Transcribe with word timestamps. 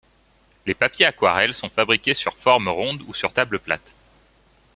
Les 0.65 0.73
papiers 0.73 1.05
aquarelles 1.05 1.53
sont 1.53 1.69
fabriqués 1.69 2.15
sur 2.15 2.35
forme 2.35 2.67
ronde 2.69 3.03
ou 3.03 3.13
sur 3.13 3.31
table 3.31 3.59
plate. 3.59 3.93